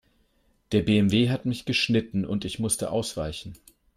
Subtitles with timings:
[0.71, 3.53] Der BMW hat mich geschnitten und ich musste ausweichen.